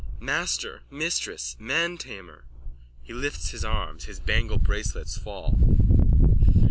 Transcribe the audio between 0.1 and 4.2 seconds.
_Master! Mistress! Mantamer! _(He lifts his arms. His